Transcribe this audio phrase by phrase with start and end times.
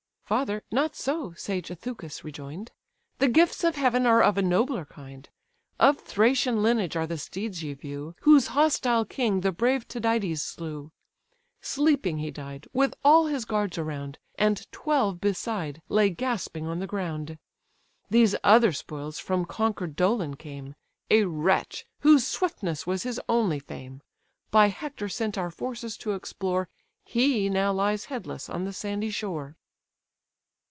[0.31, 0.63] "Father!
[0.71, 2.71] not so, (sage Ithacus rejoin'd,)
[3.19, 5.27] The gifts of heaven are of a nobler kind.
[5.77, 10.93] Of Thracian lineage are the steeds ye view, Whose hostile king the brave Tydides slew;
[11.61, 16.87] Sleeping he died, with all his guards around, And twelve beside lay gasping on the
[16.87, 17.37] ground.
[18.09, 20.75] These other spoils from conquer'd Dolon came,
[21.09, 23.99] A wretch, whose swiftness was his only fame;
[24.49, 26.69] By Hector sent our forces to explore,
[27.03, 29.57] He now lies headless on the sandy shore."